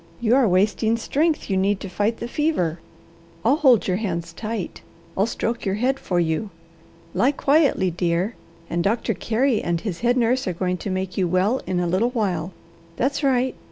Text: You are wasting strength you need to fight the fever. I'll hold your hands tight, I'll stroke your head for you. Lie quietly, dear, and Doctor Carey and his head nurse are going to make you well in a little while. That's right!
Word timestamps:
You 0.19 0.33
are 0.35 0.47
wasting 0.47 0.97
strength 0.97 1.47
you 1.47 1.55
need 1.55 1.79
to 1.81 1.87
fight 1.87 2.17
the 2.17 2.27
fever. 2.27 2.79
I'll 3.45 3.57
hold 3.57 3.87
your 3.87 3.97
hands 3.97 4.33
tight, 4.33 4.81
I'll 5.15 5.27
stroke 5.27 5.63
your 5.63 5.75
head 5.75 5.99
for 5.99 6.19
you. 6.19 6.49
Lie 7.13 7.33
quietly, 7.33 7.91
dear, 7.91 8.33
and 8.67 8.83
Doctor 8.83 9.13
Carey 9.13 9.61
and 9.61 9.79
his 9.81 9.99
head 9.99 10.17
nurse 10.17 10.47
are 10.47 10.53
going 10.53 10.77
to 10.77 10.89
make 10.89 11.19
you 11.19 11.27
well 11.27 11.61
in 11.67 11.79
a 11.79 11.85
little 11.85 12.09
while. 12.09 12.51
That's 12.95 13.21
right! 13.21 13.53